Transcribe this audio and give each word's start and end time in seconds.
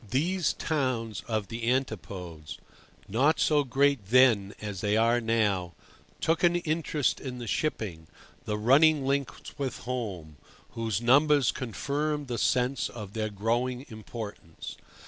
These 0.09 0.53
towns 0.53 1.21
of 1.27 1.49
the 1.49 1.69
Antipodes, 1.71 2.57
not 3.07 3.39
so 3.39 3.63
great 3.63 4.07
then 4.07 4.55
as 4.59 4.81
they 4.81 4.97
are 4.97 5.21
now, 5.21 5.75
took 6.19 6.43
an 6.43 6.55
interest 6.55 7.19
in 7.19 7.37
the 7.37 7.45
shipping, 7.45 8.07
the 8.45 8.57
running 8.57 9.05
links 9.05 9.59
with 9.59 9.77
"home," 9.81 10.37
whose 10.71 11.03
numbers 11.03 11.51
confirmed 11.51 12.29
the 12.29 12.39
sense 12.39 12.89
of 12.89 13.13
their 13.13 13.29
growing 13.29 13.85
importance. 13.89 14.75